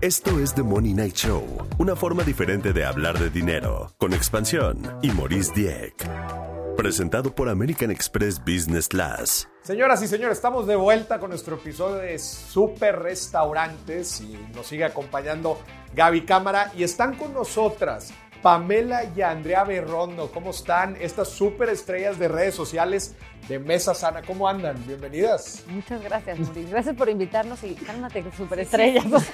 [0.00, 1.44] Esto es The Money Night Show,
[1.78, 5.94] una forma diferente de hablar de dinero, con expansión y Maurice Dieck.
[6.76, 9.48] Presentado por American Express Business Class.
[9.62, 14.84] Señoras y señores, estamos de vuelta con nuestro episodio de Super Restaurantes y nos sigue
[14.84, 15.58] acompañando
[15.94, 20.30] Gaby Cámara y están con nosotras Pamela y Andrea Berrondo.
[20.32, 23.16] ¿Cómo están estas super estrellas de redes sociales
[23.48, 24.22] de Mesa Sana?
[24.22, 24.76] ¿Cómo andan?
[24.86, 25.64] Bienvenidas.
[25.68, 26.70] Muchas gracias, Mauricio.
[26.70, 29.04] Gracias por invitarnos y cálmate, superestrellas.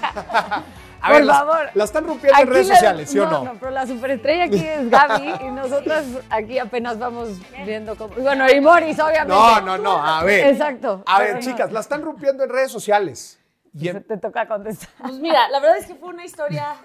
[1.01, 1.45] A ver, las,
[1.75, 3.45] la están rompiendo en redes sociales, ¿sí o no?
[3.45, 7.31] No, pero la superestrella aquí es Gaby y nosotras aquí apenas vamos
[7.67, 8.15] viendo cómo.
[8.15, 9.35] Bueno, y Moris, obviamente.
[9.35, 10.47] No, no, no, a ver.
[10.47, 11.03] Exacto.
[11.07, 13.39] A ver, chicas, la están rompiendo en redes sociales.
[13.75, 14.89] Y te toca contestar.
[14.99, 16.77] Pues mira, la verdad es que fue una historia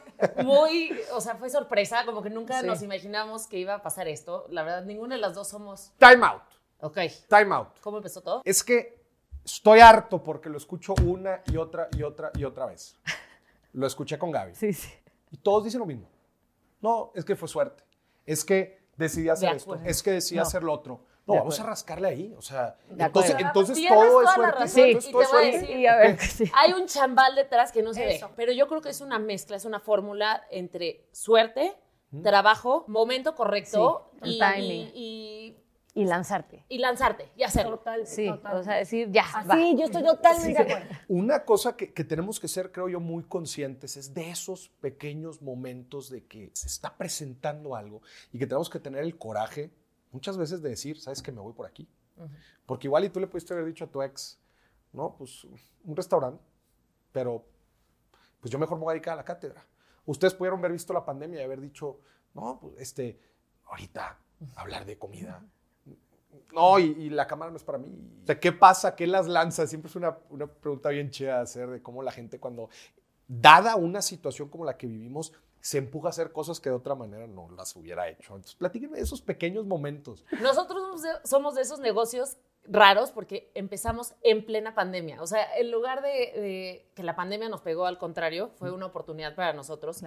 [0.43, 4.45] muy, o sea, fue sorpresa, como que nunca nos imaginamos que iba a pasar esto.
[4.49, 5.91] La verdad, ninguna de las dos somos...
[5.97, 6.43] Time out.
[6.81, 6.97] Ok.
[7.27, 7.79] Time out.
[7.81, 8.41] ¿Cómo empezó todo?
[8.45, 9.03] Es que
[9.43, 12.95] estoy harto porque lo escucho una y otra y otra y otra vez.
[13.73, 14.55] Lo escuché con Gaby.
[14.55, 14.91] Sí, sí.
[15.31, 16.07] Y todos dicen lo mismo.
[16.81, 17.83] No, es que fue suerte.
[18.25, 19.75] Es que decidí hacer esto.
[19.83, 21.05] Es que decidí hacer lo otro.
[21.35, 22.33] No, vamos a rascarle ahí.
[22.37, 24.67] O sea, entonces, entonces todo es suerte.
[24.67, 25.79] Sí, entonces todo es suerte.
[25.79, 26.17] Y a ver,
[26.53, 28.21] Hay un chambal detrás que no se ve.
[28.35, 31.75] Pero yo creo que es una mezcla, es una fórmula entre suerte,
[32.23, 35.57] trabajo, momento correcto y, y,
[35.93, 36.65] y, lanzarte.
[36.67, 37.77] Y lanzarte y hacerlo.
[37.77, 39.25] Total, sí, o sea, decir ya.
[39.51, 40.95] Sí, yo estoy totalmente de acuerdo.
[41.07, 45.41] Una cosa que, que tenemos que ser, creo yo, muy conscientes es de esos pequeños
[45.41, 48.01] momentos de que se está presentando algo
[48.33, 49.71] y que tenemos que tener el coraje
[50.11, 51.87] muchas veces de decir, ¿sabes que me voy por aquí?
[52.65, 54.37] Porque igual y tú le pudiste haber dicho a tu ex,
[54.91, 55.45] no, pues
[55.83, 56.43] un restaurante,
[57.11, 57.45] pero
[58.39, 59.65] pues yo mejor me voy a dedicar a la cátedra.
[60.05, 61.99] Ustedes pudieron haber visto la pandemia y haber dicho,
[62.33, 63.19] no, pues este,
[63.65, 64.17] ahorita
[64.55, 65.43] hablar de comida.
[66.53, 67.95] No, y, la cámara no es para mí.
[68.23, 68.95] O sea, ¿qué pasa?
[68.95, 69.67] ¿Qué las lanza?
[69.67, 72.69] Siempre es una, una pregunta bien chida de hacer de cómo la gente cuando,
[73.27, 76.95] dada una situación como la que vivimos, se empuja a hacer cosas que de otra
[76.95, 78.35] manera no las hubiera hecho.
[78.35, 80.25] Entonces, platíquenme de esos pequeños momentos.
[80.41, 85.21] Nosotros somos de esos negocios raros porque empezamos en plena pandemia.
[85.21, 89.35] O sea, en lugar de, que la pandemia nos pegó, al contrario, fue una oportunidad
[89.35, 90.01] para nosotros.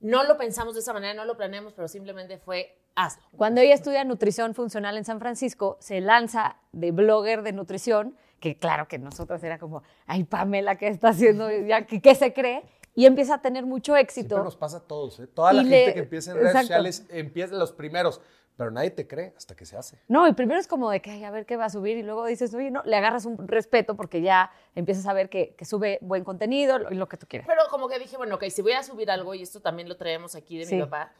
[0.00, 3.22] No lo pensamos de esa manera, no lo planeamos, pero simplemente fue hazlo.
[3.36, 8.56] Cuando ella estudia nutrición funcional en San Francisco, se lanza de blogger de nutrición, que
[8.56, 11.50] claro que nosotros era como, ay, Pamela, ¿qué está haciendo?
[11.50, 12.62] ¿Ya, ¿Qué se cree?
[12.98, 14.30] Y empieza a tener mucho éxito.
[14.30, 15.28] Siempre nos pasa a todos, ¿eh?
[15.28, 18.20] Toda la gente que empieza en redes sociales empieza los primeros,
[18.56, 20.00] pero nadie te cree hasta que se hace.
[20.08, 22.26] No, el primero es como de que, a ver qué va a subir y luego
[22.26, 26.24] dices, oye, no, le agarras un respeto porque ya empiezas a ver que, sube buen
[26.24, 27.46] contenido y lo, que tú quieras.
[27.46, 29.96] Pero como que dije, bueno, ok, si voy a subir algo, y esto también lo
[29.96, 31.12] traemos aquí de mi papá,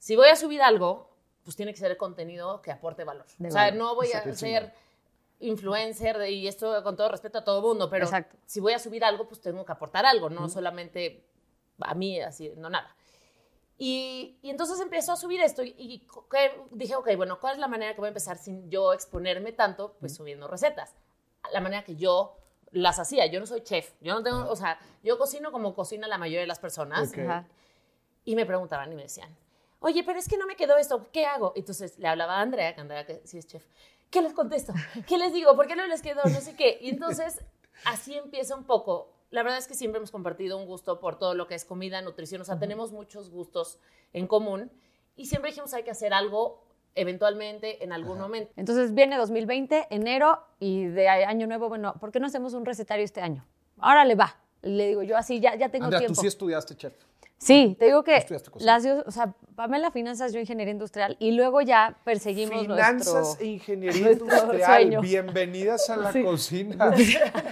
[0.00, 1.08] si voy a subir algo,
[1.44, 3.26] pues tiene que ser el contenido que aporte valor.
[3.38, 4.74] o sea, no voy a ser
[5.40, 8.08] influencer y esto con todo respeto a todo mundo, pero
[8.46, 11.26] si voy a subir algo, pues tengo que aportar algo, no solamente
[11.80, 12.94] a mí, así, no nada.
[13.78, 16.02] Y, y, entonces empezó a subir esto y,
[16.70, 19.96] dije, ok, bueno, ¿cuál es la manera que voy a empezar sin yo exponerme tanto?
[20.00, 20.94] Pues subiendo recetas.
[21.52, 22.38] La manera que yo
[22.72, 23.26] las hacía.
[23.26, 23.92] Yo no soy chef.
[24.00, 27.12] Yo no tengo, o sea, yo cocino como cocina la mayoría de las personas.
[28.24, 29.36] Y me preguntaban y me decían,
[29.80, 31.52] oye, pero es que no me quedó esto, ¿qué hago?
[31.56, 33.64] Entonces le hablaba a Andrea, que Andrea que sí es chef.
[34.10, 34.72] ¿qué les contesto?
[35.06, 35.54] ¿Qué les digo?
[35.56, 36.22] ¿Por qué no les quedó?
[36.24, 36.78] No sé qué.
[36.80, 37.40] Y entonces,
[37.84, 39.12] así empieza un poco.
[39.30, 42.00] La verdad es que siempre hemos compartido un gusto por todo lo que es comida,
[42.00, 42.40] nutrición.
[42.40, 43.78] O sea, tenemos muchos gustos
[44.12, 44.70] en común.
[45.16, 46.62] Y siempre dijimos, hay que hacer algo
[46.94, 48.52] eventualmente en algún momento.
[48.56, 53.04] Entonces viene 2020, enero, y de año nuevo, bueno, ¿por qué no hacemos un recetario
[53.04, 53.44] este año?
[53.78, 54.38] Ahora le va.
[54.62, 56.14] Le digo yo así, ya, ya tengo Andrea, tiempo.
[56.14, 56.94] tú sí estudiaste, chef.
[57.38, 58.24] Sí, te digo que
[58.60, 64.12] las, o sea, Pamela Finanzas, yo Ingeniería Industrial, y luego ya perseguimos Finanzas e Ingeniería
[64.12, 66.94] Industrial, bienvenidas a la cocina.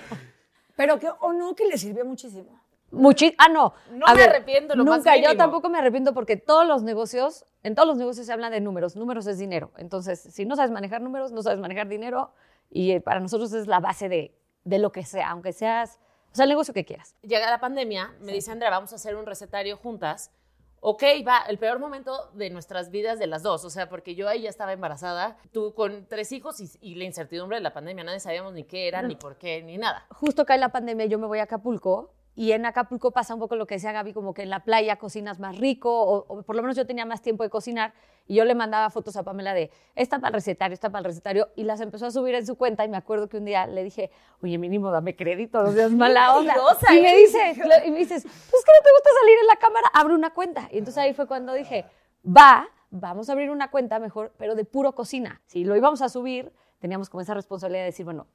[0.76, 2.60] Pero que, o no, que le sirvió muchísimo.
[2.90, 3.74] Muchi ah, no.
[3.92, 7.88] No me arrepiento, lo Nunca, yo tampoco me arrepiento porque todos los negocios, en todos
[7.88, 8.96] los negocios se habla de números.
[8.96, 9.72] Números es dinero.
[9.78, 12.30] Entonces, si no sabes manejar números, no sabes manejar dinero.
[12.70, 14.34] Y eh, para nosotros es la base de,
[14.64, 15.98] de lo que sea, aunque seas
[16.34, 17.14] o sea, el negocio que quieras.
[17.22, 20.32] Llega la pandemia, me dice Andrea, vamos a hacer un recetario juntas.
[20.80, 24.28] Ok, va, el peor momento de nuestras vidas de las dos, o sea, porque yo
[24.28, 28.18] ahí ya estaba embarazada, tú con tres hijos y, la incertidumbre de la pandemia, nadie
[28.18, 30.08] sabíamos ni qué era, ni por qué, ni nada.
[30.10, 33.54] Justo cae la pandemia, yo me voy a Acapulco y en Acapulco pasa un poco
[33.54, 36.62] lo que decía Gaby, como que en la playa cocinas más rico, o, por lo
[36.62, 37.94] menos yo tenía más tiempo de cocinar,
[38.26, 41.04] y yo le mandaba fotos a Pamela de, esta para el recetario, esta para el
[41.04, 43.66] recetario, y las empezó a subir en su cuenta, y me acuerdo que un día
[43.66, 44.10] le dije,
[44.42, 46.54] oye, mínimo, dame crédito, no seas mala onda.
[46.90, 47.54] y me dice,
[47.84, 50.68] y me dices, pues que no te gusta salir en la cámara, abre una cuenta.
[50.72, 51.84] Y entonces ahí fue cuando dije,
[52.26, 55.40] va, vamos a abrir una cuenta mejor, pero de puro cocina.
[55.46, 58.26] Si lo íbamos a subir, teníamos como esa responsabilidad de decir, bueno,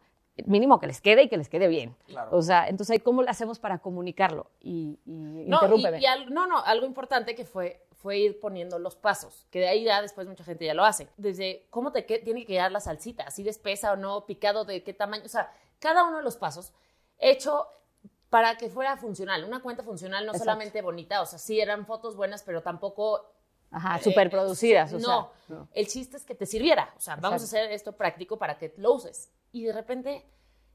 [0.46, 1.96] mínimo que les quede y que les quede bien.
[2.32, 4.50] O sea, entonces, ¿cómo le hacemos para comunicarlo?
[4.62, 5.60] Y, no,
[6.30, 10.02] no, no, algo importante que fue, fue ir poniendo los pasos, que de ahí ya
[10.02, 11.10] después mucha gente ya lo hace.
[11.18, 14.84] Desde cómo te tiene que quedar la salsita, así de espesa o no, picado de
[14.84, 16.74] qué tamaño, o sea, cada uno de los pasos
[17.18, 17.68] hecho
[18.30, 22.16] para que fuera funcional, una cuenta funcional, no solamente bonita, o sea, sí eran fotos
[22.16, 23.26] buenas, pero tampoco
[23.72, 24.94] Ajá, eh, súper producidas.
[24.94, 25.32] no,
[25.74, 26.94] el chiste es que te sirviera.
[26.98, 29.32] O sea, vamos a hacer esto práctico para que lo uses.
[29.52, 30.26] Y de repente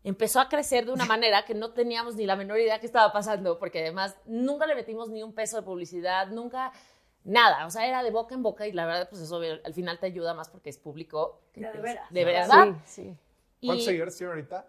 [0.02, 3.12] empezó a crecer de una manera que no teníamos ni la menor idea que estaba
[3.12, 6.72] pasando, porque además nunca le metimos ni un peso de publicidad, nunca
[7.24, 7.66] nada.
[7.66, 10.06] O sea, era de boca en boca y la verdad, pues eso al final te
[10.06, 11.40] ayuda más porque es público.
[11.54, 12.76] De, verdad.
[12.84, 13.16] Sí,
[13.60, 14.68] ¿Cuántos seguidores tiene ahorita?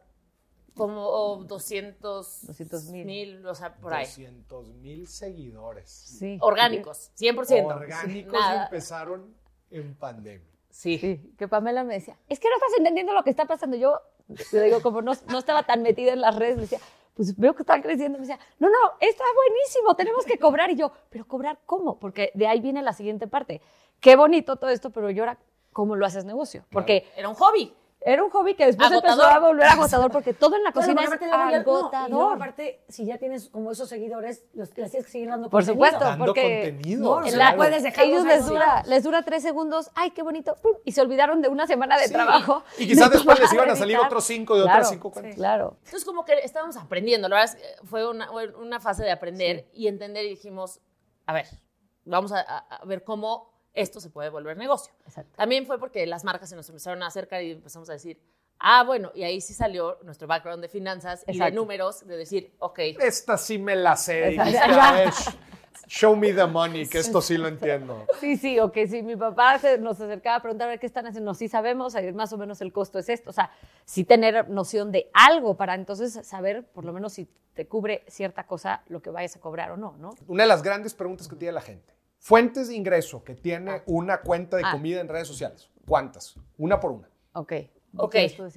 [0.76, 4.06] como 200 mil, o sea, por ahí.
[4.06, 5.90] 200 mil seguidores.
[5.90, 6.38] Sí.
[6.42, 7.66] Orgánicos, 100%.
[7.66, 9.34] Orgánicos empezaron
[9.72, 10.55] en pandemia.
[10.76, 10.98] Sí.
[10.98, 11.22] sí.
[11.38, 13.78] Que Pamela me decía, es que no estás entendiendo lo que está pasando.
[13.78, 16.80] Yo, yo digo, como no, no estaba tan metida en las redes, me decía,
[17.14, 18.20] pues veo que están creciendo.
[18.20, 20.70] Me decía, no, no, está buenísimo, tenemos que cobrar.
[20.70, 21.98] Y yo, ¿pero cobrar cómo?
[21.98, 23.62] Porque de ahí viene la siguiente parte.
[24.02, 25.40] Qué bonito todo esto, pero yo ahora,
[25.72, 26.66] ¿cómo lo haces negocio?
[26.70, 27.74] Porque era un hobby.
[28.08, 31.12] Era un hobby que después empezó a volver agotador porque todo en la cocina es
[31.12, 32.10] agotador.
[32.12, 35.50] No, y aparte, si ya tienes como esos seguidores, los, les tienes que seguir dando
[35.50, 39.90] Por supuesto, dando porque contenido, no, puedes dejar ellos les dura, les dura tres segundos,
[39.96, 42.64] ay, qué bonito, y se olvidaron de una semana de trabajo.
[42.78, 45.34] Y quizás después les iban a salir otros cinco de otras cinco cuentas.
[45.34, 45.78] claro.
[45.86, 50.26] Entonces, como que estábamos aprendiendo, la verdad fue una, una fase de aprender y entender
[50.26, 50.80] y dijimos,
[51.26, 51.48] a ver,
[52.04, 54.94] vamos a ver cómo esto se puede volver negocio.
[55.36, 58.20] También fue porque las marcas se nos empezaron a acercar y empezamos a decir,
[58.60, 62.54] Ah, bueno, y ahí sí salió nuestro background de finanzas y de números, de decir,
[62.60, 62.80] ok.
[63.00, 64.38] Esta sí me la sé.
[65.88, 68.08] Show me the money, que esto sí lo entiendo.
[68.20, 71.06] Sí, sí, o que si mi papá nos acercaba a preguntar a ver qué están
[71.06, 73.30] haciendo, sí sabemos, más o menos el costo es esto.
[73.30, 73.52] O sea,
[73.84, 78.48] sí tener noción de algo para entonces saber, por lo menos si te cubre cierta
[78.48, 80.16] cosa, lo que vayas a cobrar o no, ¿no?
[80.28, 81.94] Una de las grandes preguntas que tiene la gente.
[82.26, 83.84] Fuentes de ingreso que tiene ah.
[83.86, 84.72] una cuenta de ah.
[84.72, 85.70] comida en redes sociales.
[85.88, 86.34] ¿Cuántas?
[86.58, 87.08] Una por una.
[87.34, 87.54] Ok.
[87.98, 88.16] Ok,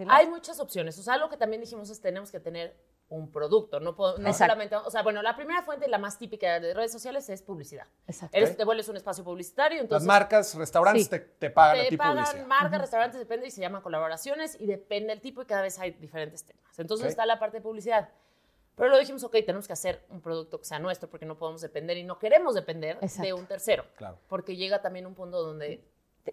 [0.09, 0.99] hay muchas opciones.
[0.99, 2.75] O sea, algo que también dijimos es tenemos que tener
[3.11, 6.61] un producto, no, no solamente, o sea, bueno, la primera fuente y la más típica
[6.61, 7.87] de redes sociales es publicidad.
[8.07, 8.37] Exacto.
[8.37, 10.07] Eres, te vuelves un espacio publicitario, entonces...
[10.07, 13.61] Las marcas, restaurantes te, te, pagan te a ti pagan marcas, restaurantes, depende y se
[13.61, 16.79] llaman colaboraciones y depende del tipo y cada vez hay diferentes temas.
[16.79, 18.09] Entonces está la parte de publicidad.
[18.79, 21.61] Pero lo dijimos, ok, tenemos que hacer un producto que sea nuestro porque no podemos
[21.61, 23.85] depender y no queremos depender de un tercero.
[23.97, 24.19] Claro.
[24.29, 25.85] Porque llega también un punto donde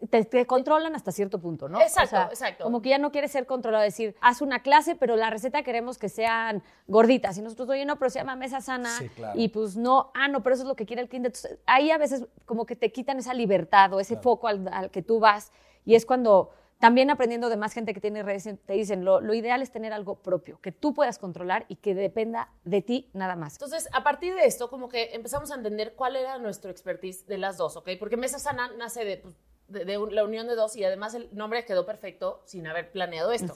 [0.10, 1.80] te, controlan hasta cierto punto, ¿no?
[1.82, 2.64] Exacto, exacto.
[2.64, 5.98] Como que ya no quieres ser controlado, decir, haz una clase, pero la receta queremos
[5.98, 7.38] que sean gorditas.
[7.38, 8.90] Y nosotros, oye, no, pero se llama mesa sana.
[9.34, 11.28] Y pues no, ah, no, pero eso es lo que quiere el cliente.
[11.28, 15.02] Entonces, ahí a veces como que te quitan esa libertad o ese foco al, que
[15.02, 15.52] tú vas.
[15.86, 19.34] Y es cuando también aprendiendo de más gente que tiene redes, te dicen, lo, lo,
[19.34, 23.36] ideal es tener algo propio, que tú puedas controlar y que dependa de ti nada
[23.36, 23.54] más.
[23.54, 27.38] Entonces, a partir de esto, como que empezamos a entender cuál era nuestro expertise de
[27.38, 27.90] las dos, ¿ok?
[27.98, 29.36] Porque Mesa Sana nace de, pues,
[29.68, 33.54] de, la unión de dos y además el nombre quedó perfecto sin haber planeado esto.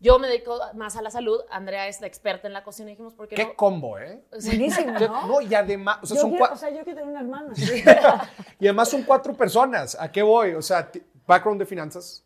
[0.00, 3.14] Yo me dedico más a la salud, Andrea es la experta en la cocina dijimos,
[3.14, 4.22] ¿por qué, qué combo, ¿eh?
[4.30, 5.26] Buenísimo, ¿no?
[5.26, 7.52] No, y además, o sea, yo son quiero, O sea, yo quiero tener una hermana.
[8.60, 10.54] y además son cuatro personas, ¿a qué voy?
[10.54, 10.88] O sea,
[11.26, 12.24] background de finanzas,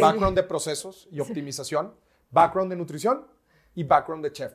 [0.00, 1.94] background de procesos y optimización,
[2.30, 3.26] background de nutrición
[3.74, 4.54] y background de chef.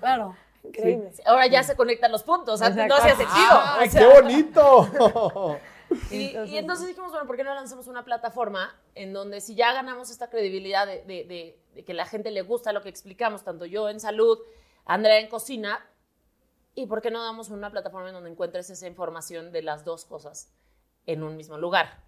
[0.00, 0.36] claro.
[0.64, 1.12] Increíble.
[1.24, 3.60] Ahora ya se conectan los puntos, antes no hacía sentido.
[3.78, 5.58] ¡Ay, qué bonito!
[6.10, 10.10] Y entonces, dijimos, bueno, ¿por qué no lanzamos una plataforma en donde si ya ganamos
[10.10, 14.38] esta credibilidad de, que la gente le gusta lo que explicamos, tanto yo en salud,
[14.84, 15.86] Andrea en cocina,
[16.74, 20.04] ¿y por qué no damos una plataforma en donde encuentres esa información de las dos
[20.04, 20.52] cosas
[21.06, 22.02] en un mismo lugar?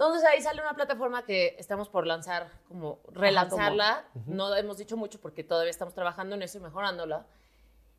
[0.00, 4.06] Entonces ahí sale una plataforma que estamos por lanzar, como relanzarla.
[4.24, 7.26] No hemos dicho mucho porque todavía estamos trabajando en eso y mejorándola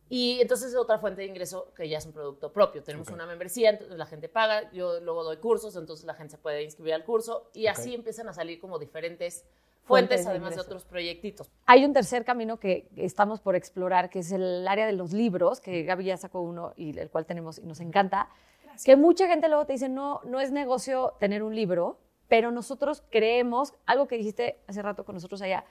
[0.09, 2.81] y entonces es otra fuente de ingreso que ya es un producto propio.
[2.81, 6.37] Tenemos una membresía, entonces la gente paga, yo luego doy cursos, entonces la gente se
[6.39, 9.45] puede inscribir al curso y así empiezan a salir como diferentes
[9.83, 11.51] fuentes, además de otros proyectitos.
[11.67, 15.61] Hay un tercer camino que estamos por explorar, que es el área de los libros,
[15.61, 18.27] que Gaby ya sacó uno y el cual tenemos y nos encanta.
[18.83, 23.03] Que mucha gente luego te dice, no, no es negocio tener un libro, pero nosotros
[23.09, 25.65] creemos, algo que dijiste hace rato con nosotros allá,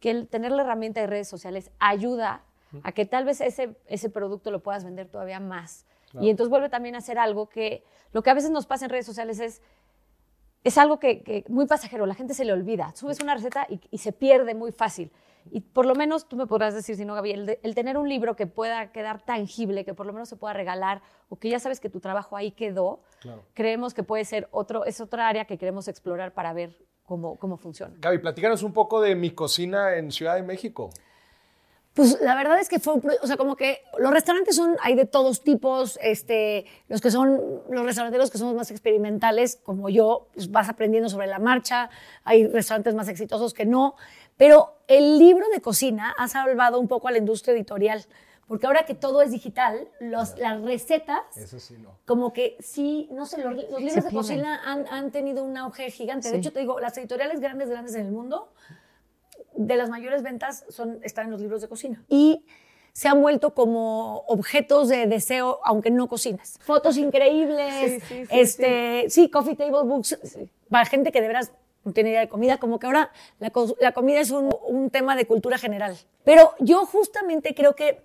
[0.00, 2.42] que el tener la herramienta de redes sociales ayuda
[2.82, 5.86] a que tal vez ese, ese producto lo puedas vender todavía más.
[6.20, 8.90] Y entonces vuelve también a ser algo que lo que a veces nos pasa en
[8.90, 9.60] redes sociales es,
[10.66, 12.92] es algo que, muy pasajero, la gente se le olvida.
[12.96, 15.12] Subes una receta y, se pierde muy fácil.
[15.52, 18.34] Y por lo menos tú me podrás decir, si no, Gaby, el, tener un libro
[18.34, 21.78] que pueda quedar tangible, que por lo menos se pueda regalar, o que ya sabes
[21.78, 23.00] que tu trabajo ahí quedó,
[23.54, 27.58] creemos que puede ser otro, es otra área que queremos explorar para ver cómo, cómo
[27.58, 27.94] funciona.
[28.00, 30.90] Gaby, platícanos un poco de mi cocina en Ciudad de México.
[31.96, 35.06] Pues la verdad es que fue, o sea, como que los restaurantes son, hay de
[35.06, 40.50] todos tipos, este, los que son, los restauranteros que somos más experimentales, como yo, pues
[40.50, 41.88] vas aprendiendo sobre la marcha,
[42.22, 43.94] hay restaurantes más exitosos que no,
[44.36, 48.04] pero el libro de cocina ha salvado un poco a la industria editorial,
[48.46, 51.22] porque ahora que todo es digital, los, las recetas,
[52.04, 56.30] como que sí, no sé, los, libros de cocina han, han, tenido un auge gigante.
[56.30, 58.52] De hecho, te digo, las editoriales grandes, grandes en el mundo,
[59.56, 62.04] de las mayores ventas son, están en los libros de cocina.
[62.08, 62.44] Y
[62.92, 66.58] se han vuelto como objetos de deseo, aunque no cocinas.
[66.62, 70.18] Fotos increíbles, sí, sí, este, sí, coffee table books,
[70.70, 71.52] para gente que de veras
[71.84, 75.14] no tiene idea de comida, como que ahora la, la comida es un, un, tema
[75.14, 75.96] de cultura general.
[76.24, 78.00] Pero yo justamente creo que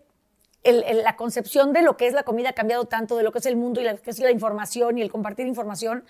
[0.63, 3.39] el, la concepción de lo que es la comida ha cambiado tanto, de lo que
[3.39, 6.03] es el mundo y lo que es la información y el compartir información.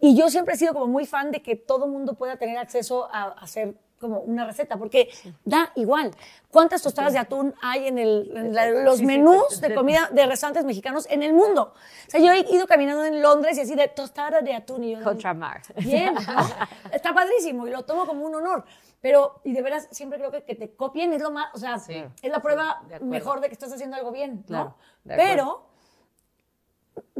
[0.00, 3.08] Y yo siempre he sido como muy fan de que todo mundo pueda tener acceso
[3.12, 5.08] a, a hacer como una receta, porque
[5.44, 6.12] da igual.
[6.50, 11.22] ¿Cuántas tostadas de atún hay en, el, los menús de comida de restaurantes mexicanos en
[11.22, 11.72] el mundo?
[12.06, 14.96] O sea, yo he ido caminando en Londres y así de tostada de atún y
[14.96, 15.02] yo...
[15.02, 15.62] Contramar.
[15.76, 16.14] Bien,
[16.92, 18.64] está padrísimo y lo tomo como un honor.
[19.00, 21.76] Pero, y de veras, siempre creo que que te copien es lo más, o sea,
[21.76, 24.76] es la prueba mejor de que estás haciendo algo bien, ¿no?
[25.04, 25.66] Pero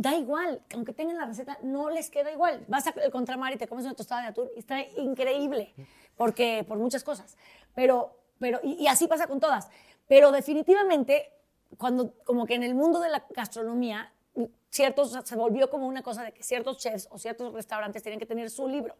[0.04, 2.62] da igual, aunque tengan la receta, no les queda igual.
[2.68, 5.74] Vas al contramar y te comes una tostada de atún y está increíble
[6.16, 7.36] porque por muchas cosas.
[7.74, 9.68] Pero, pero y, así pasa con todas.
[10.06, 11.32] Pero definitivamente,
[11.78, 14.12] cuando como que en el mundo de la gastronomía
[14.68, 18.26] ciertos, se volvió como una cosa de que ciertos chefs o ciertos restaurantes tenían que
[18.26, 18.96] tener su libro.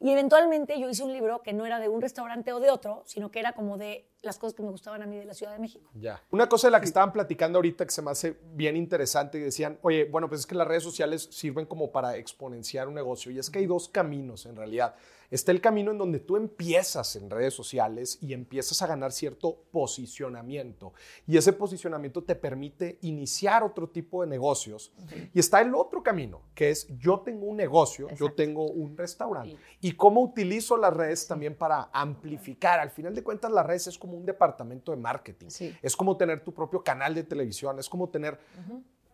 [0.00, 3.04] Y eventualmente yo hice un libro que no era de un restaurante o de otro,
[3.06, 5.52] sino que era como de las cosas que me gustaban a mí de la Ciudad
[5.52, 5.90] de México.
[5.94, 6.22] Ya.
[6.30, 9.42] Una cosa de la que estaban platicando ahorita que se me hace bien interesante y
[9.42, 13.32] decían, oye, bueno, pues es que las redes sociales sirven como para exponenciar un negocio.
[13.32, 14.94] Y es que hay dos caminos en realidad.
[15.32, 19.62] Está el camino en donde tú empiezas en redes sociales y empiezas a ganar cierto
[19.70, 20.92] posicionamiento.
[21.26, 24.92] Y ese posicionamiento te permite iniciar otro tipo de negocios.
[25.32, 29.56] Y está el otro camino, que es yo tengo un negocio, yo tengo un restaurante.
[29.80, 32.78] Y cómo utilizo las redes también para amplificar.
[32.78, 35.48] Al final de cuentas, las redes es como un departamento de marketing.
[35.82, 38.38] Es como tener tu propio canal de televisión, es como tener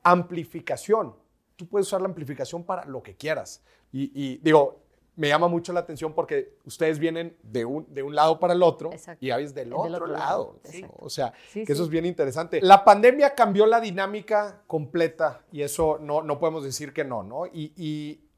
[0.02, 1.14] amplificación.
[1.56, 3.62] Tú puedes usar la amplificación para lo que quieras.
[3.92, 4.82] Y, y digo,
[5.18, 8.62] me llama mucho la atención porque ustedes vienen de un, de un lado para el
[8.62, 10.60] otro y habéis del, del otro, lado.
[11.00, 12.60] O sea, que eso es bien interesante.
[12.62, 17.46] La pandemia cambió la dinámica completa y eso no, no podemos decir que no, ¿no?
[17.46, 18.28] Y, y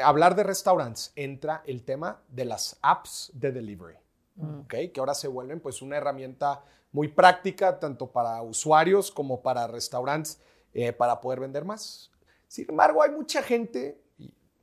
[0.00, 3.96] hablar de restaurantes entra el tema de las apps de delivery,
[4.38, 4.60] mm.
[4.60, 4.74] ¿ok?
[4.92, 10.40] Que ahora se vuelven pues una herramienta muy práctica tanto para usuarios como para restaurantes
[10.72, 12.10] eh, para poder vender más.
[12.46, 14.00] Sin embargo, hay mucha gente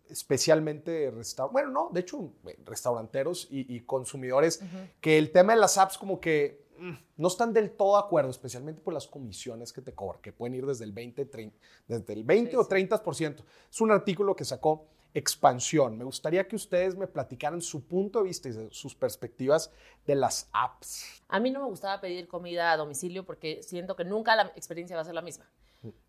[0.10, 1.12] especialmente
[1.52, 2.32] bueno, no, de hecho,
[2.64, 4.62] restauranteros y, consumidores,
[5.02, 8.30] que el tema de las apps como que mm, no están del todo de acuerdo,
[8.30, 12.14] especialmente por las comisiones que te cobran, que pueden ir desde el 20, 30, desde
[12.14, 13.44] el 20 o 30%.
[13.72, 15.98] Es un artículo que sacó Expansión.
[15.98, 19.72] Me gustaría que ustedes me platicaran su punto de vista y sus perspectivas
[20.06, 21.24] de las apps.
[21.30, 24.96] A mí no me gustaba pedir comida a domicilio porque siento que nunca la experiencia
[24.96, 25.50] va a ser la misma.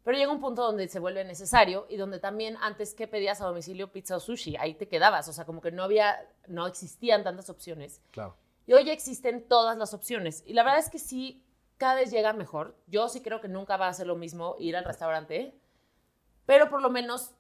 [0.03, 3.47] Pero llega un punto donde se vuelve necesario y donde también antes que pedías a
[3.47, 7.23] domicilio pizza o sushi, ahí te quedabas, o sea, como que no había, no existían
[7.23, 8.01] tantas opciones.
[8.11, 8.37] Claro.
[8.67, 10.43] Y hoy existen todas las opciones.
[10.47, 11.45] Y la verdad es que sí,
[11.77, 12.77] cada vez llega mejor.
[12.87, 15.55] Yo sí creo que nunca va a ser lo mismo ir al restaurante,
[16.47, 17.33] pero por lo menos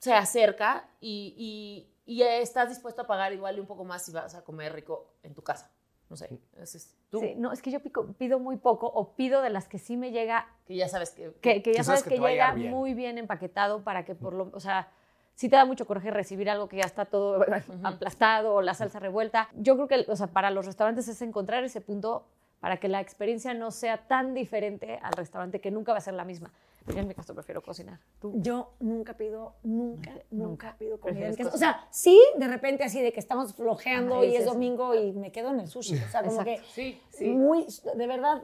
[0.00, 4.34] se acerca y, y, estás dispuesto a pagar igual y un poco más si vas
[4.34, 5.70] a comer rico en tu casa.
[6.08, 7.22] No sé, es tú.
[7.36, 7.78] no, es que yo
[8.18, 10.48] pido muy poco o pido de las que sí me llega.
[10.66, 11.32] Que ya sabes que.
[11.40, 14.50] Que, ya sabes, que, llega muy bien empaquetado para que por lo.
[14.52, 14.88] O sea,
[15.36, 17.44] sí te da mucho coraje recibir algo que ya está todo
[17.84, 19.48] aplastado o la salsa revuelta.
[19.54, 22.26] Yo creo que, o sea, para los restaurantes es encontrar ese punto
[22.58, 26.14] para que la experiencia no sea tan diferente al restaurante que nunca va a ser
[26.14, 26.50] la misma.
[26.86, 28.00] Yo en mi caso prefiero cocinar.
[28.22, 31.50] Yo nunca pido, nunca, nunca, pido comida en casa.
[31.54, 35.30] O sea, sí, de repente así de que estamos flojeando y es domingo y me
[35.30, 35.96] quedo en el sushi.
[35.96, 37.28] O sea, como que sí, sí.
[37.28, 38.42] muy, de verdad,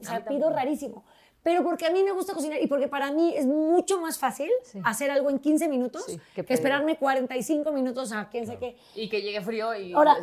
[0.00, 1.04] o sea, pido rarísimo.
[1.42, 4.50] Pero porque a mí me gusta cocinar y porque para mí es mucho más fácil
[4.84, 6.04] hacer algo en 15 minutos
[6.34, 8.76] que, esperarme 45 minutos a quién sé qué.
[8.94, 9.92] Y que llegue frío y...
[9.92, 10.16] Ahora,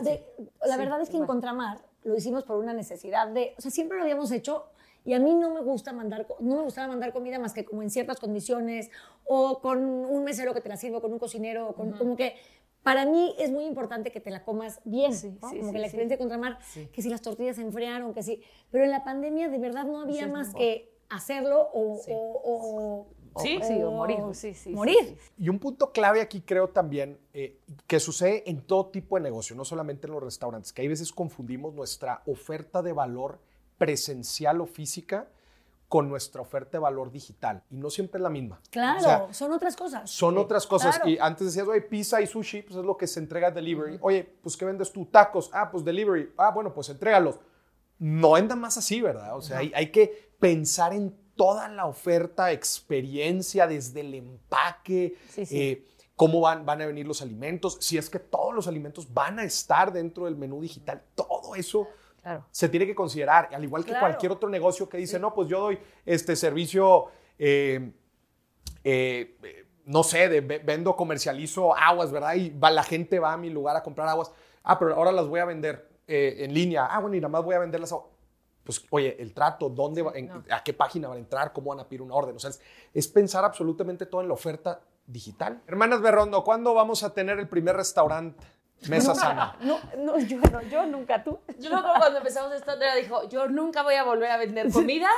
[0.65, 3.55] la verdad es que en Contramar lo hicimos por una necesidad de...
[3.57, 4.65] O sea, siempre lo habíamos hecho
[5.05, 7.83] y a mí no me gusta mandar, no me gustaba mandar comida más que como
[7.83, 8.89] en ciertas condiciones
[9.23, 12.35] o con un mesero que te la sirva, con un cocinero, con, como que
[12.81, 16.19] para mí es muy importante que te la comas bien, como que la experiencia de
[16.19, 16.59] contramar,
[16.91, 18.41] que si las tortillas se enfriaron, que sí.
[18.71, 23.07] Pero en la pandemia de verdad no había más que hacerlo o,
[23.41, 24.19] Sí, sí, o morir.
[24.31, 25.17] Sí, sí, morir.
[25.37, 29.57] Y un punto clave aquí creo también eh, que sucede en todo tipo de negocio,
[29.57, 33.39] no solamente en los restaurantes, que hay veces confundimos nuestra oferta de valor
[33.77, 35.27] presencial o física
[35.87, 37.63] con nuestra oferta de valor digital.
[37.69, 38.59] Y no siempre es la misma.
[38.71, 40.09] Claro, son otras cosas.
[40.09, 40.99] Son otras cosas.
[41.05, 43.99] Y antes decías, oye, pizza y sushi, pues es lo que se entrega delivery.
[44.01, 45.05] Oye, pues ¿qué vendes tú?
[45.05, 45.49] Tacos.
[45.53, 46.33] Ah, pues delivery.
[46.37, 47.39] Ah, bueno, pues entrégalos.
[47.99, 49.37] No anda más así, ¿verdad?
[49.37, 55.15] O sea, hay, hay, que pensar en toda la oferta, experiencia, desde el empaque.
[55.37, 59.39] Eh, cómo van, van a venir los alimentos, si es que todos los alimentos van
[59.39, 61.87] a estar dentro del menú digital, todo eso
[62.51, 65.59] se tiene que considerar, al igual que cualquier otro negocio que dice, no, pues yo
[65.59, 67.05] doy este servicio,
[67.37, 67.91] eh,
[68.83, 69.37] eh,
[69.85, 72.35] no sé, de, vendo, comercializo aguas, ¿verdad?
[72.35, 74.31] Y va, la gente va a mi lugar a comprar aguas.
[74.63, 76.87] Ah, pero ahora las voy a vender eh, en línea.
[76.87, 78.07] Ah, bueno, y nada más voy a vender las aguas.
[78.63, 80.03] Pues, oye, el trato, ¿dónde
[80.49, 82.35] a qué página van a entrar, cómo van a pedir una orden.
[82.35, 82.49] O sea,
[82.93, 85.61] es, pensar absolutamente todo en la oferta digital.
[85.67, 88.43] Hermanas Berrondo, ¿cuándo vamos a tener el primer restaurante?
[88.87, 89.55] Mesa sana.
[89.61, 91.39] No, no, yo no, yo nunca, tú.
[91.59, 95.09] Yo cuando empezamos esto, Andrea dijo, yo nunca voy a volver a vender comida,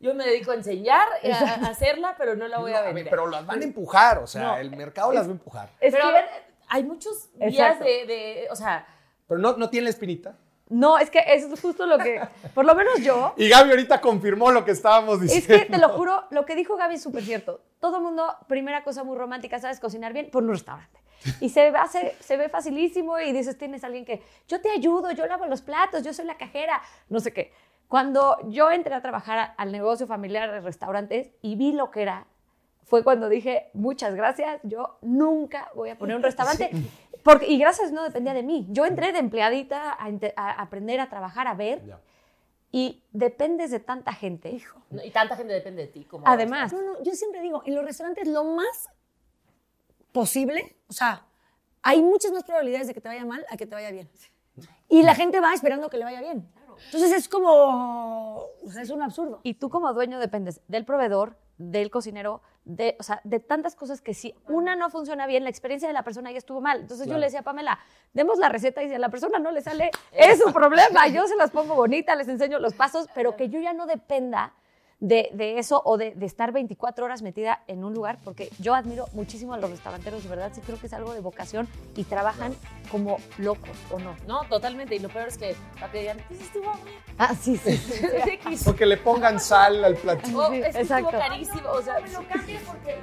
[0.00, 3.08] yo me dedico a enseñar, a, hacerla, pero no la voy a vender.
[3.10, 5.70] Pero las van a empujar, o sea, el mercado las va a empujar.
[5.80, 6.26] pero a ver,
[6.68, 8.86] hay muchos días de, o sea...
[9.26, 10.36] Pero no, no tiene la espinita.
[10.68, 12.20] No, es que eso es justo lo que,
[12.54, 13.34] por lo menos yo.
[13.36, 15.54] Y Gaby ahorita confirmó lo que estábamos diciendo.
[15.54, 17.60] Es que te lo juro, lo que dijo Gaby es súper cierto.
[17.80, 20.30] Todo el mundo, primera cosa muy romántica, ¿sabes cocinar bien?
[20.30, 20.98] Por un restaurante.
[21.40, 25.26] Y se, hace, se ve facilísimo y dices, tienes alguien que, yo te ayudo, yo
[25.26, 27.52] lavo los platos, yo soy la cajera, no sé qué.
[27.88, 32.26] Cuando yo entré a trabajar al negocio familiar de restaurantes y vi lo que era,
[32.86, 36.70] fue cuando dije, muchas gracias, yo nunca voy a poner un restaurante.
[37.24, 38.66] Porque, y gracias no dependía de mí.
[38.70, 39.96] Yo entré de empleadita
[40.36, 41.82] a, aprender a trabajar, a ver.
[42.70, 44.50] Y dependes de tanta gente.
[44.50, 44.80] Hijo.
[45.02, 46.04] y tanta gente depende de ti.
[46.04, 46.72] Como Además.
[46.72, 48.88] No, no, yo siempre digo, en los restaurantes lo más
[50.16, 51.26] posible, o sea,
[51.82, 54.08] hay muchas más probabilidades de que te vaya mal a que te vaya bien.
[54.88, 56.50] Y la gente va esperando que le vaya bien.
[56.86, 59.40] Entonces es como, o sea, es un absurdo.
[59.42, 64.00] Y tú como dueño dependes del proveedor, del cocinero, de, o sea, de tantas cosas
[64.00, 66.80] que si una no funciona bien, la experiencia de la persona ya estuvo mal.
[66.80, 67.78] Entonces yo le decía a Pamela,
[68.14, 71.08] demos la receta y si a la persona no le sale, es su problema.
[71.08, 74.54] Yo se las pongo bonitas, les enseño los pasos, pero que yo ya no dependa
[75.00, 78.74] de, de eso o de, de, estar 24 horas metida en un lugar, porque yo
[78.74, 82.04] admiro muchísimo a los restauranteros, de verdad, sí creo que es algo de vocación y
[82.04, 82.54] trabajan
[82.90, 84.16] como locos, ¿o no?
[84.26, 86.72] No, totalmente, y lo peor es que para que digan, ¿qué estuvo
[87.18, 87.76] Ah, sí, sí.
[87.76, 88.04] sí.
[88.66, 90.38] o que le pongan sal al platillo.
[90.38, 92.96] Oh, es que estuvo carísimo, o sea, me lo cambies porque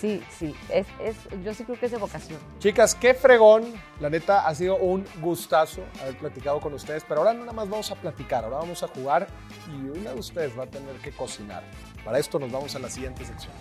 [0.00, 2.38] Sí, sí, es, es, yo sí creo que es de vocación.
[2.60, 3.64] Chicas, qué fregón.
[3.98, 7.68] La neta, ha sido un gustazo haber platicado con ustedes, pero ahora no nada más
[7.68, 9.26] vamos a platicar, ahora vamos a jugar
[9.66, 11.64] y una de ustedes va a tener que cocinar.
[12.04, 13.52] Para esto nos vamos a la siguiente sección.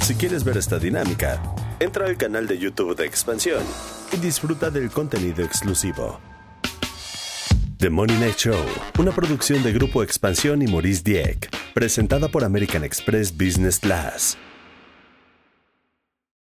[0.00, 1.40] Si quieres ver esta dinámica,
[1.78, 3.62] entra al canal de YouTube de Expansión
[4.12, 6.18] y disfruta del contenido exclusivo.
[7.78, 8.64] The Money Night Show,
[8.98, 14.36] una producción de Grupo Expansión y Maurice Dieck, presentada por American Express Business Class.